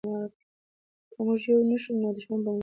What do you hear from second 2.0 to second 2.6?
نو دښمن به مو مات کړي.